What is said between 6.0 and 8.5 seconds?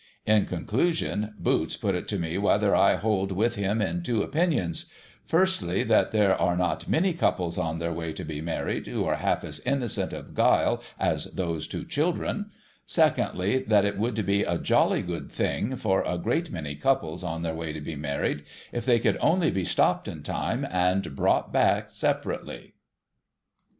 there are not many couples on their way to be